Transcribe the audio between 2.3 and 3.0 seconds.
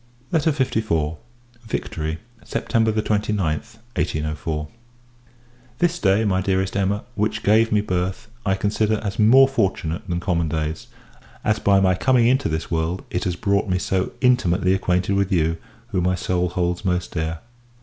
September